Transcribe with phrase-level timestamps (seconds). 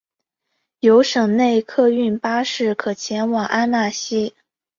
[0.79, 4.33] 有省内客运巴士可前往阿讷西。